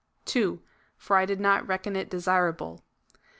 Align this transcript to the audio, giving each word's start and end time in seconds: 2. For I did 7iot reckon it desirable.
2. 0.25 0.59
For 0.97 1.15
I 1.15 1.27
did 1.27 1.37
7iot 1.37 1.67
reckon 1.67 1.95
it 1.95 2.09
desirable. 2.09 2.83